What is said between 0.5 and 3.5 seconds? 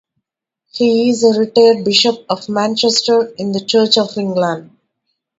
He is a retired Bishop of Manchester